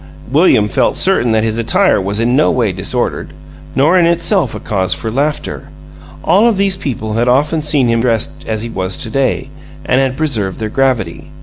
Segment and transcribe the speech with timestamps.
[0.31, 3.35] William felt certain that his attire was in no way disordered,
[3.75, 5.69] nor in itself a cause for laughter;
[6.23, 9.51] all of these people had often seen him dressed as he was to day,
[9.85, 11.31] and had preserved their gravity.